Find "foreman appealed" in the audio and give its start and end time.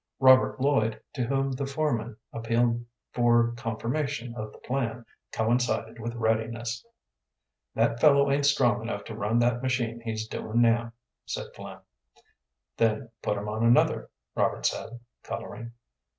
1.67-2.83